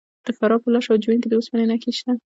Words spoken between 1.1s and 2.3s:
کې د وسپنې نښې شته.